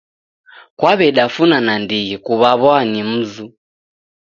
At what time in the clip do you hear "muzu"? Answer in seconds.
3.09-3.45